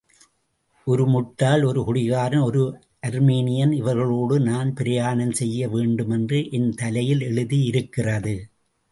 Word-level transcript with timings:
ஒரு 0.87 1.03
முட்டாள், 1.07 1.63
ஒரு 1.63 1.81
குடிகாரன், 1.83 2.41
ஓர் 2.41 2.57
அர்மீனியன் 3.07 3.71
இவர்களோடு 3.71 4.39
நான் 4.39 4.73
பிரயாணம் 4.73 5.31
செய்ய 5.31 5.69
வேண்டுமென்று 5.69 6.49
என் 6.49 6.71
தலையில் 6.71 7.21
எழுதியிருக்கிறது. 7.21 8.35